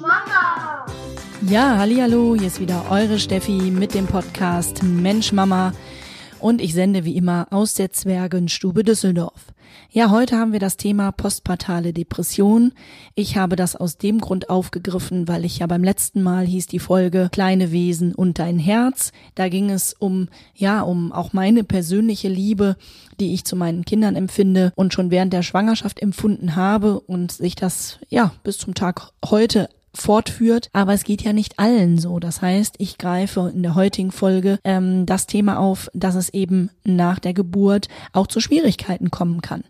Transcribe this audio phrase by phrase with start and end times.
[0.00, 0.86] Mama.
[1.48, 5.72] Ja, hallo, hier ist wieder eure Steffi mit dem Podcast Mensch Mama
[6.38, 9.46] und ich sende wie immer aus der Zwergenstube Düsseldorf.
[9.90, 12.72] Ja, heute haben wir das Thema postpartale Depression.
[13.14, 16.78] Ich habe das aus dem Grund aufgegriffen, weil ich ja beim letzten Mal hieß die
[16.78, 19.12] Folge Kleine Wesen und dein Herz.
[19.34, 22.76] Da ging es um, ja, um auch meine persönliche Liebe,
[23.20, 27.54] die ich zu meinen Kindern empfinde und schon während der Schwangerschaft empfunden habe und sich
[27.54, 30.68] das, ja, bis zum Tag heute fortführt.
[30.72, 32.18] Aber es geht ja nicht allen so.
[32.18, 36.70] Das heißt, ich greife in der heutigen Folge ähm, das Thema auf, dass es eben
[36.84, 39.64] nach der Geburt auch zu Schwierigkeiten kommen kann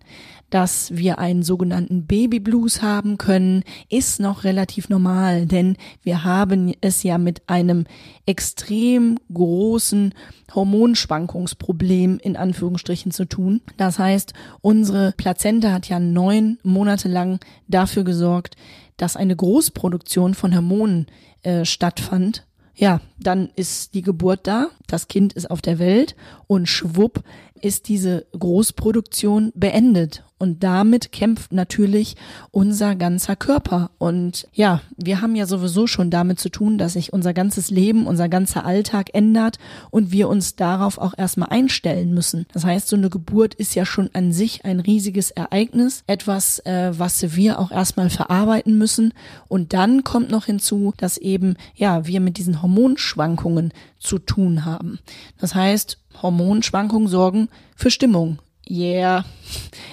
[0.53, 6.75] dass wir einen sogenannten Baby Blues haben können, ist noch relativ normal, denn wir haben
[6.83, 7.87] es ja mit einem
[8.27, 10.13] extrem großen
[10.55, 13.63] Hormonschwankungsproblem in Anführungsstrichen zu tun.
[13.79, 18.57] Das heißt, unsere Plazenta hat ja neun Monate lang dafür gesorgt,
[19.03, 21.07] dass eine Großproduktion von Hormonen
[21.43, 22.47] äh, stattfand.
[22.77, 26.15] Ja, dann ist die Geburt da, das Kind ist auf der Welt
[26.47, 27.25] und schwupp
[27.61, 30.23] ist diese Großproduktion beendet.
[30.43, 32.17] Und damit kämpft natürlich
[32.51, 33.93] unser ganzer Körper.
[33.99, 38.09] Und ja, wir haben ja sowieso schon damit zu tun, dass sich unser ganzes Leben,
[38.09, 39.61] unser ganzer Alltag ändert
[39.93, 42.47] und wir uns darauf auch erstmal einstellen müssen.
[42.53, 46.91] Das heißt, so eine Geburt ist ja schon an sich ein riesiges Ereignis, etwas, äh,
[46.93, 49.15] was wir auch erstmal verarbeiten müssen.
[49.47, 54.99] Und dann kommt noch hinzu, dass eben, ja, wir mit diesen Hormonschwankungen zu tun haben.
[55.39, 58.41] Das heißt, Hormonschwankungen sorgen für Stimmung.
[58.69, 59.25] Yeah,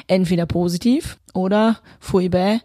[0.07, 2.61] entweder positiv oder furchtbar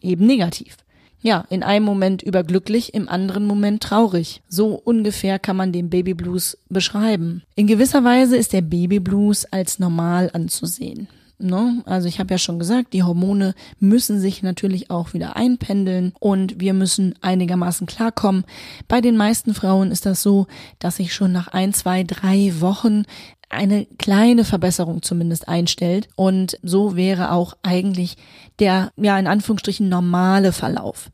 [0.00, 0.76] eben negativ.
[1.20, 4.40] Ja, in einem Moment überglücklich, im anderen Moment traurig.
[4.48, 7.42] So ungefähr kann man den Babyblues beschreiben.
[7.56, 11.08] In gewisser Weise ist der Babyblues als normal anzusehen.
[11.40, 11.82] Ne?
[11.86, 16.60] Also ich habe ja schon gesagt, die Hormone müssen sich natürlich auch wieder einpendeln und
[16.60, 18.44] wir müssen einigermaßen klarkommen.
[18.88, 20.48] Bei den meisten Frauen ist das so,
[20.80, 23.04] dass sich schon nach ein, zwei, drei Wochen
[23.48, 26.08] eine kleine Verbesserung zumindest einstellt.
[26.16, 28.16] Und so wäre auch eigentlich
[28.58, 31.10] der, ja, in Anführungsstrichen normale Verlauf.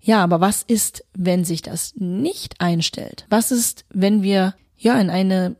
[0.00, 3.26] Ja, aber was ist, wenn sich das nicht einstellt?
[3.30, 5.56] Was ist, wenn wir ja in eine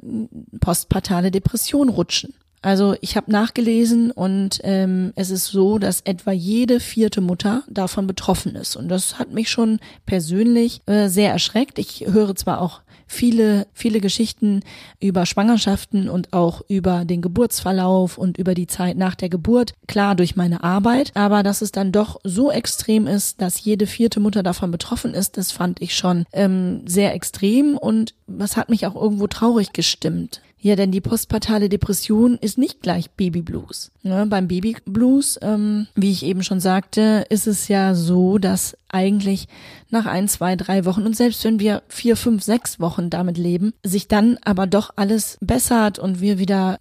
[0.60, 2.34] postpartale Depression rutschen?
[2.64, 8.06] Also ich habe nachgelesen und ähm, es ist so, dass etwa jede vierte Mutter davon
[8.06, 8.74] betroffen ist.
[8.74, 11.78] Und das hat mich schon persönlich äh, sehr erschreckt.
[11.78, 14.60] Ich höre zwar auch viele, viele Geschichten
[14.98, 19.74] über Schwangerschaften und auch über den Geburtsverlauf und über die Zeit nach der Geburt.
[19.86, 24.20] Klar durch meine Arbeit, aber dass es dann doch so extrem ist, dass jede vierte
[24.20, 28.86] Mutter davon betroffen ist, das fand ich schon ähm, sehr extrem und was hat mich
[28.86, 30.40] auch irgendwo traurig gestimmt.
[30.64, 33.92] Ja, denn die postpartale Depression ist nicht gleich Babyblues.
[34.02, 39.48] Ja, beim Babyblues, ähm, wie ich eben schon sagte, ist es ja so, dass eigentlich
[39.90, 43.72] nach ein, zwei, drei Wochen und selbst wenn wir vier, fünf, sechs Wochen damit leben,
[43.82, 46.78] sich dann aber doch alles bessert und wir wieder,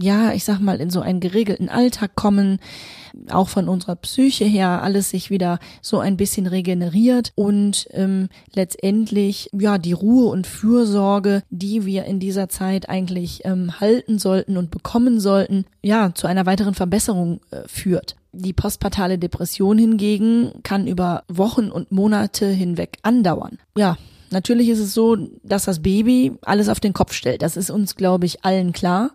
[0.00, 2.58] ja, ich sag mal, in so einen geregelten Alltag kommen,
[3.30, 9.48] auch von unserer Psyche her alles sich wieder so ein bisschen regeneriert und ähm, letztendlich
[9.58, 14.70] ja die Ruhe und Fürsorge, die wir in dieser Zeit eigentlich ähm, halten sollten und
[14.70, 18.16] bekommen sollten, ja zu einer weiteren Verbesserung äh, führt.
[18.38, 23.58] Die postpartale Depression hingegen kann über Wochen und Monate hinweg andauern.
[23.76, 23.96] Ja,
[24.30, 27.42] Natürlich ist es so, dass das Baby alles auf den Kopf stellt.
[27.42, 29.12] Das ist uns, glaube ich, allen klar.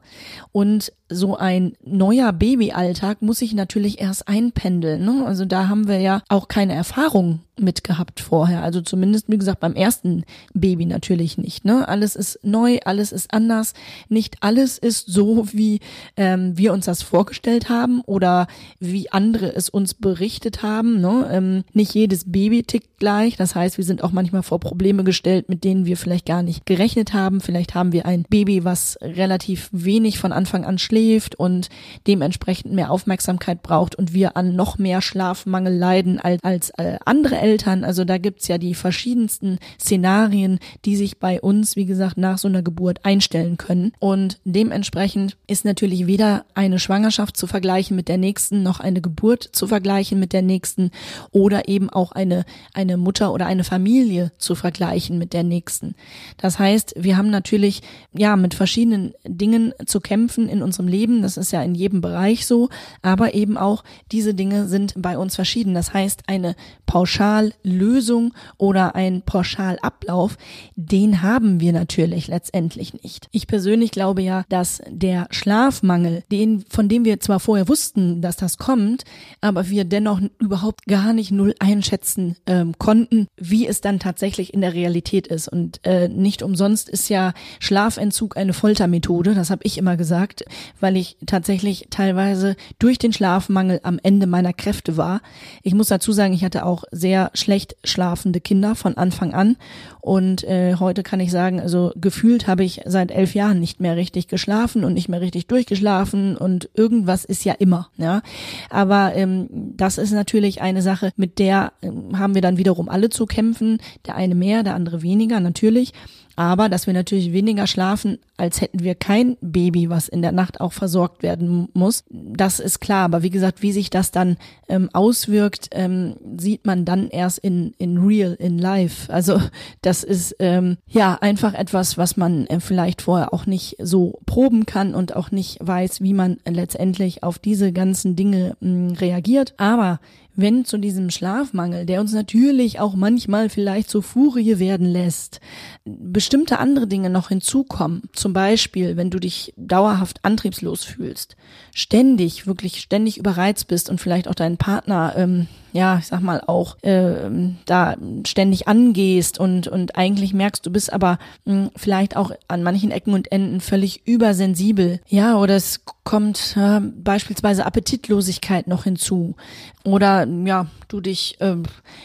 [0.52, 5.04] Und so ein neuer Babyalltag muss sich natürlich erst einpendeln.
[5.04, 5.26] Ne?
[5.26, 8.64] Also da haben wir ja auch keine Erfahrung mitgehabt vorher.
[8.64, 10.24] Also zumindest, wie gesagt, beim ersten
[10.54, 11.66] Baby natürlich nicht.
[11.66, 11.88] Ne?
[11.88, 13.74] Alles ist neu, alles ist anders.
[14.10, 15.80] Nicht alles ist so, wie
[16.18, 18.48] ähm, wir uns das vorgestellt haben oder
[18.80, 21.02] wie andere es uns berichtet haben.
[21.02, 21.30] Ne?
[21.32, 23.36] Ähm, nicht jedes Baby tickt gleich.
[23.38, 26.66] Das heißt, wir sind auch manchmal vor Probleme gestellt, mit denen wir vielleicht gar nicht
[26.66, 27.42] gerechnet haben.
[27.42, 31.70] Vielleicht haben wir ein Baby, was relativ wenig von Anfang an schläft und
[32.08, 37.38] dementsprechend mehr Aufmerksamkeit braucht und wir an noch mehr Schlafmangel leiden als, als äh, andere
[37.38, 37.51] Eltern.
[37.84, 42.48] Also da gibt's ja die verschiedensten Szenarien, die sich bei uns, wie gesagt, nach so
[42.48, 43.94] einer Geburt einstellen können.
[44.00, 49.44] Und dementsprechend ist natürlich weder eine Schwangerschaft zu vergleichen mit der nächsten, noch eine Geburt
[49.52, 50.92] zu vergleichen mit der nächsten
[51.32, 55.96] oder eben auch eine, eine Mutter oder eine Familie zu vergleichen mit der nächsten.
[56.38, 57.82] Das heißt, wir haben natürlich,
[58.14, 61.22] ja, mit verschiedenen Dingen zu kämpfen in unserem Leben.
[61.22, 62.70] Das ist ja in jedem Bereich so.
[63.02, 65.74] Aber eben auch diese Dinge sind bei uns verschieden.
[65.74, 66.56] Das heißt, eine
[66.86, 70.38] pauschal Pauschallösung oder ein Pauschalablauf,
[70.76, 73.28] den haben wir natürlich letztendlich nicht.
[73.32, 78.36] Ich persönlich glaube ja, dass der Schlafmangel, den, von dem wir zwar vorher wussten, dass
[78.38, 79.04] das kommt,
[79.40, 84.62] aber wir dennoch überhaupt gar nicht null einschätzen ähm, konnten, wie es dann tatsächlich in
[84.62, 85.48] der Realität ist.
[85.48, 90.44] Und äh, nicht umsonst ist ja Schlafentzug eine Foltermethode, das habe ich immer gesagt,
[90.80, 95.22] weil ich tatsächlich teilweise durch den Schlafmangel am Ende meiner Kräfte war.
[95.64, 99.58] Ich muss dazu sagen, ich hatte auch sehr schlecht schlafende Kinder von Anfang an
[100.02, 103.96] und äh, heute kann ich sagen, also gefühlt habe ich seit elf Jahren nicht mehr
[103.96, 108.24] richtig geschlafen und nicht mehr richtig durchgeschlafen und irgendwas ist ja immer, ja.
[108.72, 113.10] Aber ähm, das ist natürlich eine Sache, mit der ähm, haben wir dann wiederum alle
[113.10, 113.78] zu kämpfen.
[114.08, 115.94] Der eine mehr, der andere weniger, natürlich
[116.36, 120.62] aber dass wir natürlich weniger schlafen, als hätten wir kein Baby, was in der Nacht
[120.62, 122.04] auch versorgt werden muss.
[122.10, 123.06] Das ist klar.
[123.06, 127.76] Aber wie gesagt, wie sich das dann ähm, auswirkt, ähm, sieht man dann erst in,
[127.78, 129.14] in real, in life.
[129.14, 129.40] Also
[129.84, 134.66] das ist ähm, ja einfach etwas, was man äh, vielleicht vorher auch nicht so proben
[134.66, 139.54] kann und auch nicht weiß, wie man letztendlich auf diese ganzen Dinge mh, reagiert.
[139.58, 140.00] Aber
[140.36, 145.42] wenn zu diesem Schlafmangel, der uns natürlich auch manchmal vielleicht zur Furie werden lässt,
[145.86, 151.36] bestimmte andere Dinge noch hinzukommen, zum Beispiel, wenn du dich dauerhaft antriebslos fühlst,
[151.74, 156.42] ständig, wirklich ständig überreizt bist und vielleicht auch deinen Partner ähm, ja, ich sag mal
[156.46, 157.30] auch äh,
[157.66, 157.96] da
[158.26, 162.92] ständig angehst und und eigentlich merkst, du bist aber mh, hm, vielleicht auch an manchen
[162.92, 165.00] Ecken und Enden völlig übersensibel.
[165.08, 169.36] Ja, oder es kommt äh, beispielsweise Appetitlosigkeit noch hinzu
[169.84, 171.56] oder ja, du dich äh,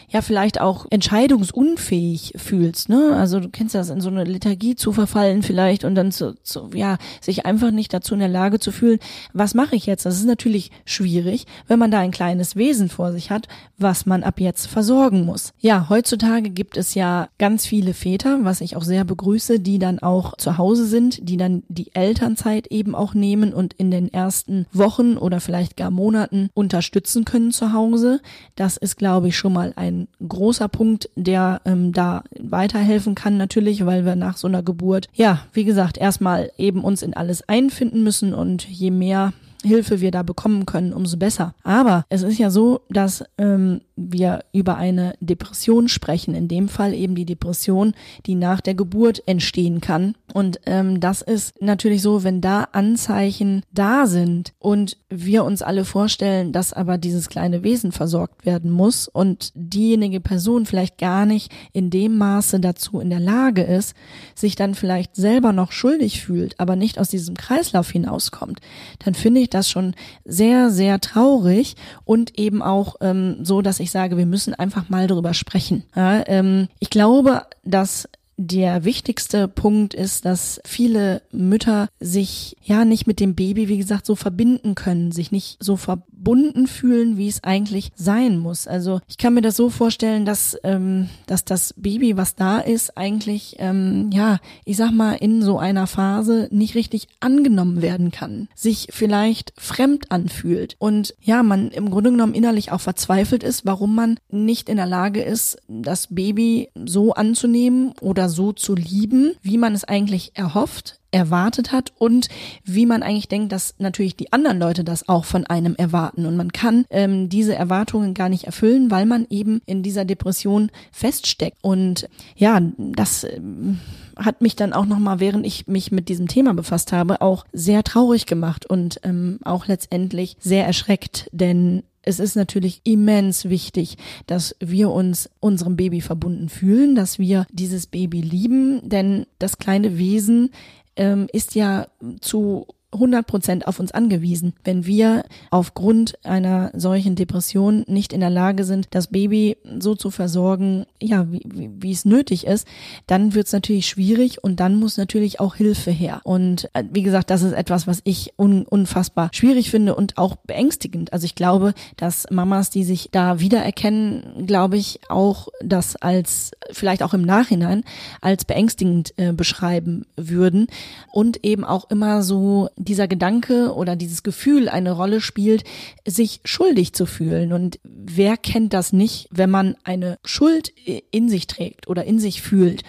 [0.09, 3.15] ja vielleicht auch entscheidungsunfähig fühlst, ne?
[3.15, 6.71] Also du kennst das in so eine Lethargie zu verfallen vielleicht und dann zu, zu
[6.73, 8.99] ja, sich einfach nicht dazu in der Lage zu fühlen,
[9.33, 10.05] was mache ich jetzt?
[10.05, 14.23] Das ist natürlich schwierig, wenn man da ein kleines Wesen vor sich hat, was man
[14.23, 15.53] ab jetzt versorgen muss.
[15.59, 19.99] Ja, heutzutage gibt es ja ganz viele Väter, was ich auch sehr begrüße, die dann
[19.99, 24.65] auch zu Hause sind, die dann die Elternzeit eben auch nehmen und in den ersten
[24.73, 28.21] Wochen oder vielleicht gar Monaten unterstützen können zu Hause.
[28.55, 33.85] Das ist, glaube ich, schon mal ein großer Punkt, der ähm, da weiterhelfen kann natürlich,
[33.85, 38.03] weil wir nach so einer Geburt, ja, wie gesagt, erstmal eben uns in alles einfinden
[38.03, 39.33] müssen und je mehr
[39.67, 41.53] Hilfe wir da bekommen können, umso besser.
[41.63, 46.93] Aber es ist ja so, dass ähm, wir über eine Depression sprechen, in dem Fall
[46.93, 47.93] eben die Depression,
[48.27, 50.15] die nach der Geburt entstehen kann.
[50.33, 55.83] Und ähm, das ist natürlich so, wenn da Anzeichen da sind und wir uns alle
[55.83, 61.51] vorstellen, dass aber dieses kleine Wesen versorgt werden muss und diejenige Person vielleicht gar nicht
[61.73, 63.95] in dem Maße dazu in der Lage ist,
[64.35, 68.59] sich dann vielleicht selber noch schuldig fühlt, aber nicht aus diesem Kreislauf hinauskommt,
[68.99, 73.86] dann finde ich das schon sehr, sehr traurig und eben auch ähm, so, dass ich
[73.87, 75.83] ich sage, wir müssen einfach mal darüber sprechen.
[75.95, 83.07] Ja, ähm, ich glaube, dass der wichtigste Punkt ist, dass viele Mütter sich ja nicht
[83.07, 85.75] mit dem Baby, wie gesagt, so verbinden können, sich nicht so
[86.17, 88.67] verbunden fühlen, wie es eigentlich sein muss.
[88.67, 92.97] Also ich kann mir das so vorstellen, dass, ähm, dass das Baby, was da ist,
[92.97, 98.47] eigentlich, ähm, ja, ich sag mal, in so einer Phase nicht richtig angenommen werden kann,
[98.55, 103.93] sich vielleicht fremd anfühlt und ja, man im Grunde genommen innerlich auch verzweifelt ist, warum
[103.93, 109.57] man nicht in der Lage ist, das Baby so anzunehmen oder so zu lieben, wie
[109.57, 112.27] man es eigentlich erhofft, erwartet hat und
[112.63, 116.25] wie man eigentlich denkt, dass natürlich die anderen Leute das auch von einem erwarten.
[116.25, 120.71] Und man kann ähm, diese Erwartungen gar nicht erfüllen, weil man eben in dieser Depression
[120.91, 121.57] feststeckt.
[121.61, 123.79] Und ja, das ähm,
[124.17, 127.83] hat mich dann auch nochmal, während ich mich mit diesem Thema befasst habe, auch sehr
[127.83, 134.55] traurig gemacht und ähm, auch letztendlich sehr erschreckt, denn es ist natürlich immens wichtig, dass
[134.61, 140.51] wir uns unserem Baby verbunden fühlen, dass wir dieses Baby lieben, denn das kleine Wesen
[140.97, 141.87] ähm, ist ja
[142.21, 144.53] zu 100 Prozent auf uns angewiesen.
[144.63, 150.09] Wenn wir aufgrund einer solchen Depression nicht in der Lage sind, das Baby so zu
[150.09, 152.65] versorgen, ja, wie, wie, wie es nötig ist,
[153.05, 156.21] dann wird es natürlich schwierig und dann muss natürlich auch Hilfe her.
[156.23, 160.37] Und äh, wie gesagt, das ist etwas, was ich un, unfassbar schwierig finde und auch
[160.37, 161.11] beängstigend.
[161.11, 167.03] Also ich glaube, dass Mamas, die sich da wiedererkennen, glaube ich, auch das als vielleicht
[167.03, 167.83] auch im Nachhinein
[168.21, 170.67] als beängstigend äh, beschreiben würden
[171.11, 175.63] und eben auch immer so dieser Gedanke oder dieses Gefühl eine Rolle spielt,
[176.05, 177.53] sich schuldig zu fühlen.
[177.53, 180.73] Und wer kennt das nicht, wenn man eine Schuld
[181.11, 182.83] in sich trägt oder in sich fühlt?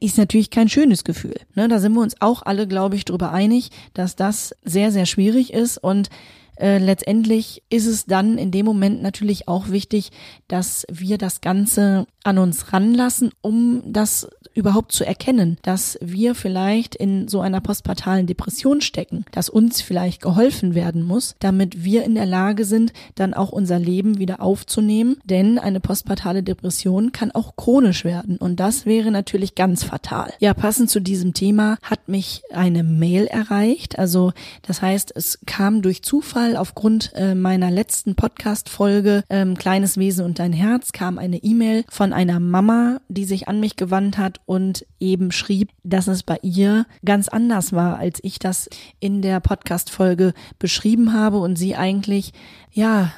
[0.00, 1.36] ist natürlich kein schönes Gefühl.
[1.54, 5.04] Ne, da sind wir uns auch alle, glaube ich, darüber einig, dass das sehr, sehr
[5.04, 6.08] schwierig ist und
[6.56, 10.10] äh, letztendlich ist es dann in dem Moment natürlich auch wichtig,
[10.46, 16.94] dass wir das Ganze an uns ranlassen, um das überhaupt zu erkennen, dass wir vielleicht
[16.94, 22.14] in so einer postpartalen Depression stecken, dass uns vielleicht geholfen werden muss, damit wir in
[22.14, 27.56] der Lage sind, dann auch unser Leben wieder aufzunehmen, denn eine postpartale Depression kann auch
[27.56, 28.36] chronisch werden.
[28.36, 30.32] Und das wäre natürlich ganz fatal.
[30.38, 34.32] Ja, passend zu diesem Thema hat mich eine Mail erreicht, also
[34.62, 40.38] das heißt, es kam durch Zufall aufgrund äh, meiner letzten Podcast-Folge ähm, Kleines Wesen und
[40.38, 44.86] dein Herz kam eine E-Mail von einer Mama, die sich an mich gewandt hat und
[45.00, 48.68] eben schrieb, dass es bei ihr ganz anders war, als ich das
[49.00, 52.32] in der Podcast-Folge beschrieben habe und sie eigentlich
[52.74, 53.12] ja,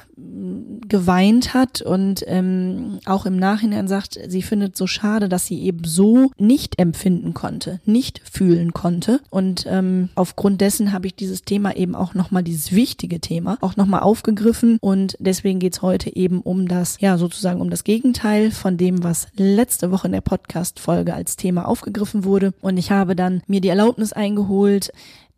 [0.87, 5.83] geweint hat und ähm, auch im Nachhinein sagt, sie findet so schade, dass sie eben
[5.83, 9.19] so nicht empfinden konnte, nicht fühlen konnte.
[9.29, 13.75] Und ähm, aufgrund dessen habe ich dieses Thema eben auch nochmal, dieses wichtige Thema, auch
[13.75, 14.77] nochmal aufgegriffen.
[14.79, 19.27] Und deswegen geht's heute eben um das, ja, sozusagen um das Gegenteil von dem, was
[19.35, 22.53] letzte Woche in der Podcast-Folge als Thema aufgegriffen wurde.
[22.61, 24.91] Und ich habe dann mir die Erlaubnis eingeholt,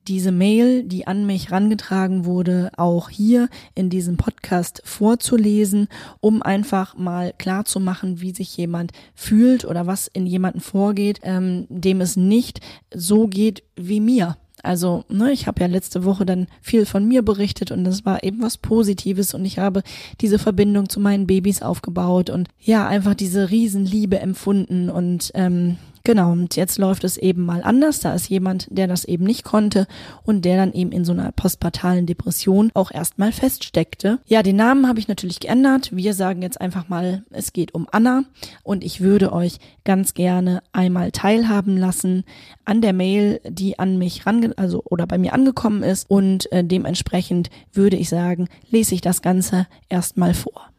[0.08, 5.88] diese Mail, die an mich rangetragen wurde, auch hier in diesem Podcast vorzulesen,
[6.20, 11.20] um einfach mal klar zu machen, wie sich jemand fühlt oder was in jemanden vorgeht,
[11.24, 12.62] ähm, dem es nicht
[12.94, 14.38] so geht wie mir.
[14.64, 18.24] Also, ne, ich habe ja letzte Woche dann viel von mir berichtet und das war
[18.24, 19.84] eben was Positives und ich habe
[20.20, 26.32] diese Verbindung zu meinen Babys aufgebaut und ja, einfach diese Riesenliebe empfunden und ähm, Genau,
[26.32, 28.00] und jetzt läuft es eben mal anders.
[28.00, 29.88] Da ist jemand, der das eben nicht konnte
[30.24, 34.20] und der dann eben in so einer postpartalen Depression auch erstmal feststeckte.
[34.26, 35.96] Ja, den Namen habe ich natürlich geändert.
[35.96, 38.24] Wir sagen jetzt einfach mal, es geht um Anna
[38.64, 42.24] und ich würde euch ganz gerne einmal teilhaben lassen
[42.66, 46.64] an der Mail, die an mich range also oder bei mir angekommen ist und äh,
[46.64, 50.70] dementsprechend würde ich sagen, lese ich das Ganze erstmal vor.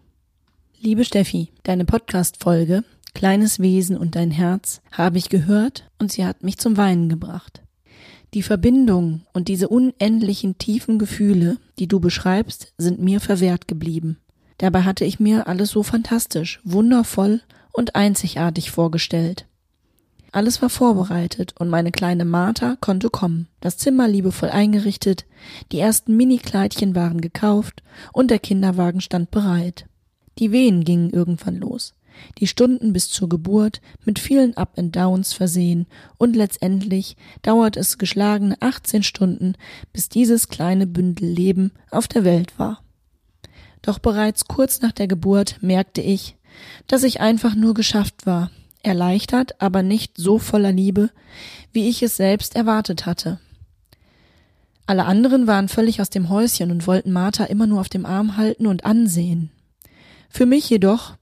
[0.80, 6.42] Liebe Steffi, deine Podcast-Folge Kleines Wesen und dein Herz habe ich gehört und sie hat
[6.42, 7.62] mich zum Weinen gebracht.
[8.34, 14.18] Die Verbindung und diese unendlichen tiefen Gefühle, die du beschreibst, sind mir verwehrt geblieben.
[14.58, 17.40] Dabei hatte ich mir alles so fantastisch, wundervoll
[17.72, 19.46] und einzigartig vorgestellt.
[20.32, 23.48] Alles war vorbereitet und meine kleine Martha konnte kommen.
[23.60, 25.26] Das Zimmer liebevoll eingerichtet,
[25.72, 29.86] die ersten Minikleidchen waren gekauft und der Kinderwagen stand bereit.
[30.38, 31.94] Die Wehen gingen irgendwann los
[32.38, 35.86] die Stunden bis zur Geburt mit vielen Up and Downs versehen
[36.18, 39.54] und letztendlich dauert es geschlagene 18 Stunden,
[39.92, 42.82] bis dieses kleine Bündel Leben auf der Welt war.
[43.82, 46.36] Doch bereits kurz nach der Geburt merkte ich,
[46.86, 48.50] dass ich einfach nur geschafft war,
[48.82, 51.10] erleichtert, aber nicht so voller Liebe,
[51.72, 53.38] wie ich es selbst erwartet hatte.
[54.86, 58.36] Alle anderen waren völlig aus dem Häuschen und wollten Martha immer nur auf dem Arm
[58.36, 59.50] halten und ansehen.
[60.28, 61.14] Für mich jedoch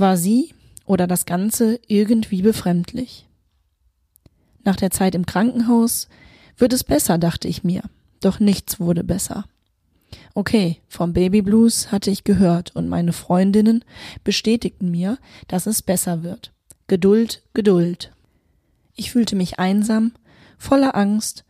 [0.00, 0.54] war sie
[0.84, 3.26] oder das Ganze irgendwie befremdlich.
[4.64, 6.08] Nach der Zeit im Krankenhaus
[6.56, 7.82] wird es besser, dachte ich mir,
[8.20, 9.44] doch nichts wurde besser.
[10.34, 13.84] Okay, vom Baby Blues hatte ich gehört und meine Freundinnen
[14.24, 16.52] bestätigten mir, dass es besser wird.
[16.86, 18.12] Geduld, Geduld.
[18.96, 20.12] Ich fühlte mich einsam,
[20.58, 21.44] voller Angst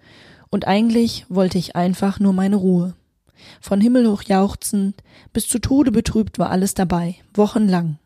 [0.50, 2.94] und eigentlich wollte ich einfach nur meine Ruhe.
[3.60, 5.02] Von Himmel hoch jauchzend
[5.32, 7.98] bis zu Tode betrübt war alles dabei, wochenlang.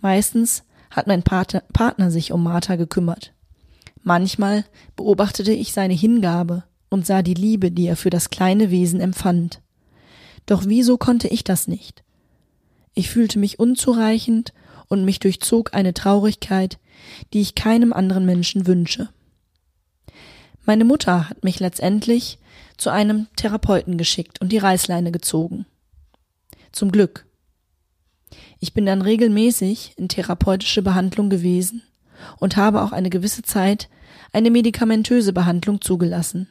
[0.00, 3.32] Meistens hat mein Partner sich um Martha gekümmert.
[4.02, 9.00] Manchmal beobachtete ich seine Hingabe und sah die Liebe, die er für das kleine Wesen
[9.00, 9.60] empfand.
[10.46, 12.04] Doch wieso konnte ich das nicht?
[12.94, 14.54] Ich fühlte mich unzureichend
[14.88, 16.78] und mich durchzog eine Traurigkeit,
[17.32, 19.08] die ich keinem anderen Menschen wünsche.
[20.64, 22.38] Meine Mutter hat mich letztendlich
[22.76, 25.66] zu einem Therapeuten geschickt und die Reißleine gezogen.
[26.72, 27.25] Zum Glück.
[28.58, 31.82] Ich bin dann regelmäßig in therapeutische Behandlung gewesen
[32.38, 33.88] und habe auch eine gewisse Zeit
[34.32, 36.48] eine medikamentöse Behandlung zugelassen.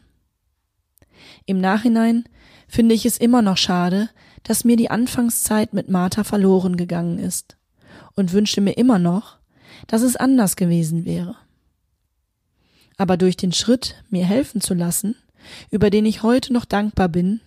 [1.45, 2.25] Im Nachhinein
[2.67, 4.09] finde ich es immer noch schade,
[4.43, 7.57] dass mir die Anfangszeit mit Martha verloren gegangen ist
[8.15, 9.37] und wünsche mir immer noch,
[9.87, 11.35] dass es anders gewesen wäre.
[12.97, 15.15] Aber durch den Schritt, mir helfen zu lassen,
[15.69, 17.41] über den ich heute noch dankbar bin,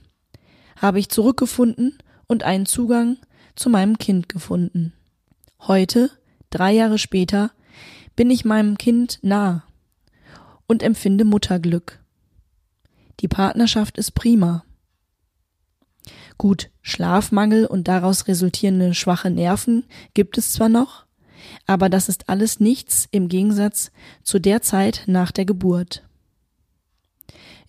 [0.76, 3.16] habe ich zurückgefunden und einen Zugang
[3.58, 4.92] zu meinem Kind gefunden.
[5.60, 6.10] Heute,
[6.50, 7.50] drei Jahre später,
[8.16, 9.64] bin ich meinem Kind nah
[10.66, 12.00] und empfinde Mutterglück.
[13.20, 14.64] Die Partnerschaft ist prima.
[16.36, 19.84] Gut, Schlafmangel und daraus resultierende schwache Nerven
[20.14, 21.04] gibt es zwar noch,
[21.66, 23.90] Aber das ist alles nichts im Gegensatz
[24.22, 26.04] zu der Zeit nach der Geburt.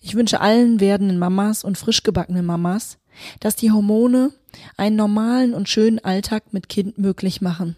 [0.00, 2.98] Ich wünsche allen werdenden Mamas und frisch gebackenen Mamas,
[3.40, 4.32] dass die Hormone
[4.76, 7.76] einen normalen und schönen Alltag mit Kind möglich machen.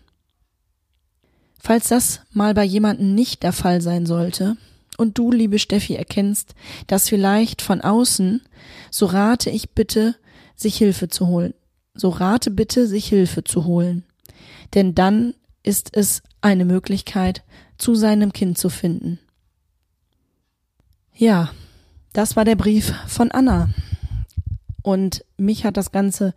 [1.61, 4.57] Falls das mal bei jemandem nicht der Fall sein sollte
[4.99, 6.55] und du, liebe Steffi, erkennst,
[6.87, 8.43] dass vielleicht von außen,
[8.91, 10.17] so rate ich bitte,
[10.57, 11.55] sich Hilfe zu holen.
[11.95, 14.05] So rate bitte, sich Hilfe zu holen.
[14.75, 17.43] Denn dann ist es eine Möglichkeit,
[17.79, 19.19] zu seinem Kind zu finden.
[21.15, 21.51] Ja,
[22.13, 23.69] das war der Brief von Anna.
[24.83, 26.35] Und mich hat das Ganze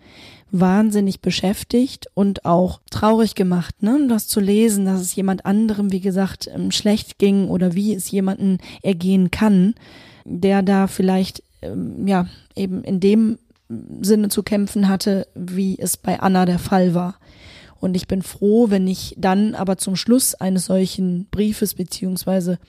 [0.52, 4.06] wahnsinnig beschäftigt und auch traurig gemacht, ne?
[4.08, 8.10] Das zu lesen, dass es jemand anderem, wie gesagt, ähm, schlecht ging oder wie es
[8.12, 9.74] jemanden ergehen kann,
[10.24, 13.40] der da vielleicht, ähm, ja, eben in dem
[14.02, 17.16] Sinne zu kämpfen hatte, wie es bei Anna der Fall war.
[17.80, 22.60] Und ich bin froh, wenn ich dann aber zum Schluss eines solchen Briefes beziehungsweise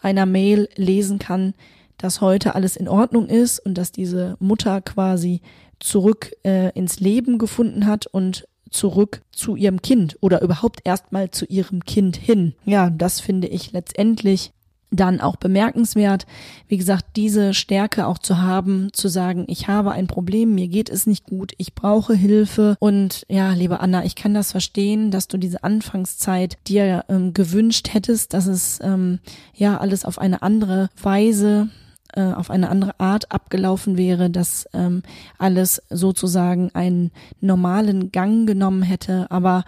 [0.00, 1.54] einer Mail lesen kann,
[1.98, 5.40] dass heute alles in Ordnung ist und dass diese Mutter quasi
[5.78, 11.46] zurück äh, ins Leben gefunden hat und zurück zu ihrem Kind oder überhaupt erstmal zu
[11.46, 12.54] ihrem Kind hin.
[12.64, 14.52] Ja, das finde ich letztendlich
[14.90, 16.26] dann auch bemerkenswert,
[16.68, 20.88] wie gesagt, diese Stärke auch zu haben, zu sagen, ich habe ein Problem, mir geht
[20.88, 25.26] es nicht gut, ich brauche Hilfe und ja, liebe Anna, ich kann das verstehen, dass
[25.26, 29.18] du diese Anfangszeit dir ähm, gewünscht hättest, dass es ähm,
[29.54, 31.68] ja alles auf eine andere Weise
[32.16, 35.02] äh, auf eine andere Art abgelaufen wäre, dass ähm,
[35.38, 39.30] alles sozusagen einen normalen Gang genommen hätte.
[39.30, 39.64] Aber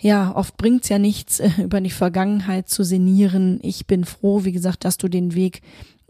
[0.00, 3.58] ja, oft bringt's ja nichts, äh, über die Vergangenheit zu sinnieren.
[3.62, 5.62] Ich bin froh, wie gesagt, dass du den Weg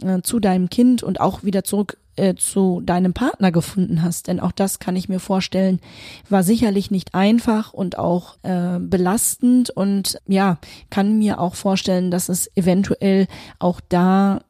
[0.02, 4.26] äh, zu deinem Kind und auch wieder zurück äh, zu deinem Partner gefunden hast.
[4.26, 5.80] Denn auch das kann ich mir vorstellen,
[6.28, 10.58] war sicherlich nicht einfach und auch äh, belastend und ja,
[10.90, 13.26] kann mir auch vorstellen, dass es eventuell
[13.58, 14.40] auch da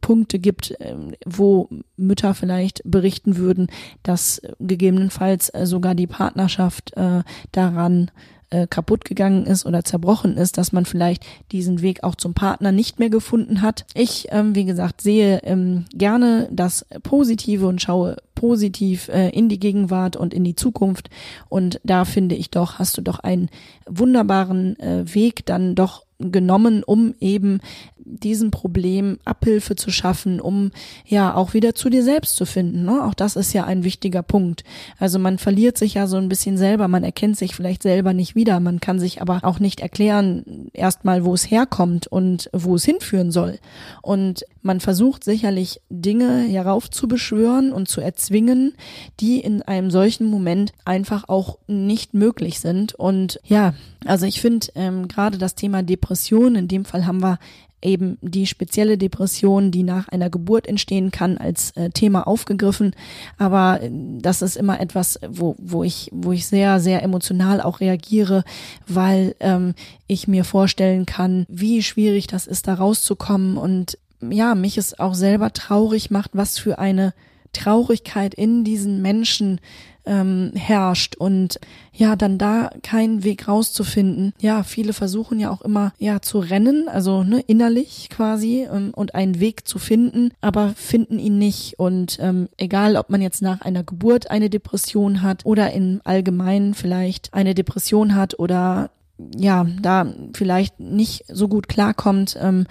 [0.00, 3.68] Punkte gibt, ähm, wo Mütter vielleicht berichten würden,
[4.02, 8.10] dass gegebenenfalls äh, sogar die Partnerschaft äh, daran
[8.50, 12.72] äh, kaputt gegangen ist oder zerbrochen ist, dass man vielleicht diesen Weg auch zum Partner
[12.72, 13.86] nicht mehr gefunden hat.
[13.94, 20.16] Ich, ähm, wie gesagt, sehe ähm, gerne das Positive und schaue positiv in die Gegenwart
[20.16, 21.08] und in die Zukunft.
[21.48, 23.48] Und da finde ich doch, hast du doch einen
[23.86, 27.60] wunderbaren Weg dann doch genommen, um eben
[28.04, 30.70] diesem Problem Abhilfe zu schaffen, um
[31.06, 32.84] ja auch wieder zu dir selbst zu finden.
[32.84, 33.04] Ne?
[33.04, 34.64] Auch das ist ja ein wichtiger Punkt.
[34.98, 38.34] Also man verliert sich ja so ein bisschen selber, man erkennt sich vielleicht selber nicht
[38.34, 42.84] wieder, man kann sich aber auch nicht erklären, erstmal, wo es herkommt und wo es
[42.84, 43.58] hinführen soll.
[44.02, 48.74] Und man versucht sicherlich Dinge heraufzubeschwören und zu erzwingen,
[49.20, 52.94] die in einem solchen Moment einfach auch nicht möglich sind.
[52.94, 57.38] Und ja, also ich finde ähm, gerade das Thema Depression, in dem Fall haben wir
[57.84, 62.94] eben die spezielle Depression, die nach einer Geburt entstehen kann, als äh, Thema aufgegriffen.
[63.38, 67.80] Aber äh, das ist immer etwas, wo, wo ich, wo ich sehr, sehr emotional auch
[67.80, 68.44] reagiere,
[68.88, 69.74] weil ähm,
[70.06, 75.14] ich mir vorstellen kann, wie schwierig das ist, da rauszukommen und ja, mich es auch
[75.14, 77.12] selber traurig macht, was für eine
[77.54, 79.60] Traurigkeit in diesen Menschen
[80.06, 81.58] ähm, herrscht und
[81.92, 84.34] ja, dann da keinen Weg rauszufinden.
[84.40, 89.14] Ja, viele versuchen ja auch immer ja zu rennen, also ne, innerlich quasi ähm, und
[89.14, 91.78] einen Weg zu finden, aber finden ihn nicht.
[91.78, 96.74] Und ähm, egal, ob man jetzt nach einer Geburt eine Depression hat oder im Allgemeinen
[96.74, 98.90] vielleicht eine Depression hat oder
[99.36, 102.66] ja, da vielleicht nicht so gut klarkommt, ähm,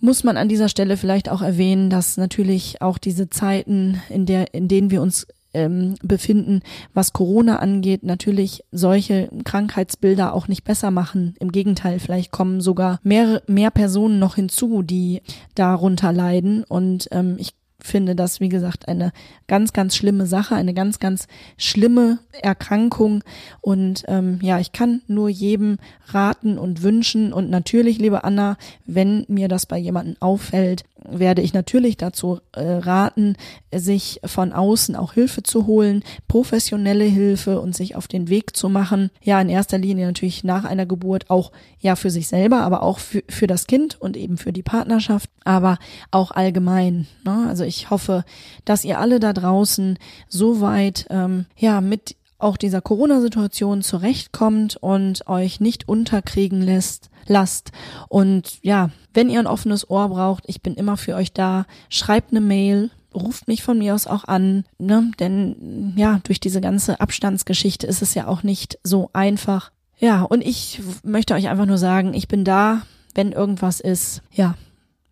[0.00, 4.54] muss man an dieser Stelle vielleicht auch erwähnen, dass natürlich auch diese Zeiten, in der,
[4.54, 6.62] in denen wir uns ähm, befinden,
[6.94, 11.34] was Corona angeht, natürlich solche Krankheitsbilder auch nicht besser machen.
[11.40, 15.22] Im Gegenteil, vielleicht kommen sogar mehr, mehr Personen noch hinzu, die
[15.54, 16.64] darunter leiden.
[16.64, 19.12] Und ähm, ich finde das, wie gesagt, eine
[19.46, 23.22] ganz, ganz schlimme Sache, eine ganz, ganz schlimme Erkrankung.
[23.60, 27.32] Und ähm, ja, ich kann nur jedem raten und wünschen.
[27.32, 32.62] Und natürlich, liebe Anna, wenn mir das bei jemandem auffällt, werde ich natürlich dazu äh,
[32.62, 33.36] raten,
[33.74, 38.68] sich von außen auch Hilfe zu holen, professionelle Hilfe und sich auf den Weg zu
[38.68, 39.10] machen.
[39.22, 42.98] Ja, in erster Linie natürlich nach einer Geburt auch ja für sich selber, aber auch
[42.98, 45.78] für, für das Kind und eben für die Partnerschaft, aber
[46.10, 47.06] auch allgemein.
[47.24, 47.46] Ne?
[47.48, 48.24] Also ich hoffe,
[48.64, 55.26] dass ihr alle da draußen so weit ähm, ja mit auch dieser Corona-Situation zurechtkommt und
[55.28, 57.70] euch nicht unterkriegen lässt, lasst.
[58.08, 61.66] Und ja, wenn ihr ein offenes Ohr braucht, ich bin immer für euch da.
[61.88, 65.10] Schreibt eine Mail, ruft mich von mir aus auch an, ne?
[65.18, 70.42] Denn ja, durch diese ganze Abstandsgeschichte ist es ja auch nicht so einfach, Ja, und
[70.42, 72.82] ich möchte euch einfach nur sagen, ich bin da,
[73.14, 74.22] wenn irgendwas ist.
[74.32, 74.54] Ja,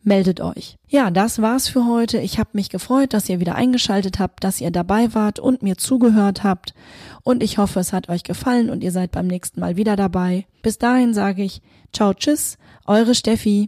[0.03, 0.77] meldet euch.
[0.89, 2.19] Ja, das war's für heute.
[2.19, 5.77] Ich habe mich gefreut, dass ihr wieder eingeschaltet habt, dass ihr dabei wart und mir
[5.77, 6.75] zugehört habt.
[7.23, 10.47] Und ich hoffe, es hat euch gefallen und ihr seid beim nächsten Mal wieder dabei.
[10.63, 11.61] Bis dahin sage ich,
[11.93, 12.57] ciao, tschüss,
[12.87, 13.67] eure Steffi.